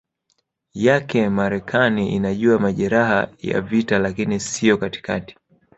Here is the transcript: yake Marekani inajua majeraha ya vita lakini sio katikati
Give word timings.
yake 0.73 1.29
Marekani 1.29 2.15
inajua 2.15 2.59
majeraha 2.59 3.29
ya 3.39 3.61
vita 3.61 3.99
lakini 3.99 4.39
sio 4.39 4.77
katikati 4.77 5.37